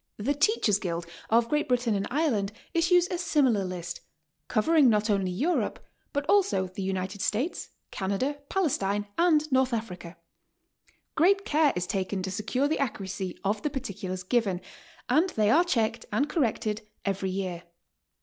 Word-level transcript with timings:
The 0.17 0.33
Teachers' 0.33 0.79
Guild 0.79 1.05
of 1.29 1.47
Great 1.47 1.67
Britain 1.67 1.93
and 1.93 2.07
Ireland 2.09 2.53
issues 2.73 3.07
a 3.11 3.19
similar 3.19 3.63
list, 3.63 3.99
covering 4.47 4.89
not 4.89 5.11
only 5.11 5.29
Europe, 5.29 5.77
but 6.11 6.25
also 6.27 6.65
the 6.69 6.81
United 6.81 7.21
States, 7.21 7.69
Canada, 7.91 8.39
Palestine 8.49 9.05
and 9.19 9.45
North 9.51 9.73
Africa. 9.73 10.17
Great 11.13 11.45
care 11.45 11.71
is 11.75 11.85
taken 11.85 12.23
to 12.23 12.31
secure 12.31 12.67
the 12.67 12.79
accuracy 12.79 13.37
of 13.43 13.61
the 13.61 13.69
particulars 13.69 14.23
given, 14.23 14.59
and 15.07 15.29
they 15.29 15.51
are 15.51 15.63
checked 15.63 16.07
and 16.11 16.27
corrected 16.27 16.81
every 17.05 17.29
.year. 17.29 17.61